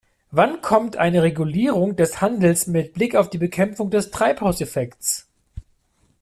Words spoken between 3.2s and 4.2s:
die Bekämpfung des